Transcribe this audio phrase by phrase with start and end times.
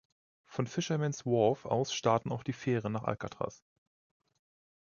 [0.47, 3.63] Von Fisherman’s Wharf aus starten auch die Fähren nach Alcatraz.